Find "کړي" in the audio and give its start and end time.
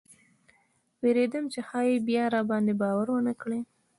3.41-3.59